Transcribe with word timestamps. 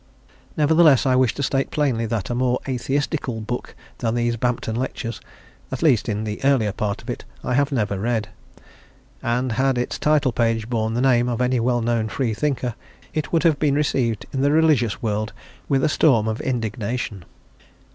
Nevertheless, 0.57 1.05
I 1.05 1.15
wish 1.15 1.35
to 1.35 1.43
state 1.43 1.69
plainly 1.69 2.07
that 2.07 2.31
a 2.31 2.33
more 2.33 2.57
"atheistical" 2.67 3.39
book 3.39 3.75
than 3.99 4.15
these 4.15 4.35
Bampton 4.35 4.75
Lectures 4.75 5.21
at 5.71 5.83
least, 5.83 6.09
in 6.09 6.23
the 6.23 6.43
earlier 6.43 6.71
part 6.71 7.03
of 7.03 7.09
it 7.11 7.23
I 7.43 7.53
have 7.53 7.71
never 7.71 7.99
read; 7.99 8.29
and 9.21 9.51
had 9.51 9.77
its 9.77 9.99
title 9.99 10.31
page 10.31 10.67
borne 10.67 10.95
the 10.95 11.01
name 11.01 11.29
of 11.29 11.39
any 11.39 11.59
well 11.59 11.83
known 11.83 12.09
Free 12.09 12.33
thinker, 12.33 12.73
it 13.13 13.31
would 13.31 13.43
have 13.43 13.59
been 13.59 13.75
received 13.75 14.25
in 14.33 14.41
the 14.41 14.51
religious 14.51 15.03
world 15.03 15.33
with 15.69 15.83
a 15.83 15.87
storm 15.87 16.27
of 16.27 16.41
indignation. 16.41 17.23